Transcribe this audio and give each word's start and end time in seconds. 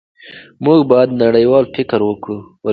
موږ 0.65 0.79
باید 0.91 1.09
نړیوال 1.23 1.65
فکر 1.75 1.99
ولرو. 2.07 2.37